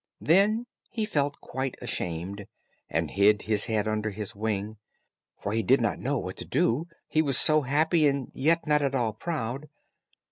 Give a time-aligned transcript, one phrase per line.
[0.19, 2.47] Then he felt quite ashamed,
[2.89, 4.77] and hid his head under his wing;
[5.39, 8.81] for he did not know what to do, he was so happy, and yet not
[8.81, 9.69] at all proud.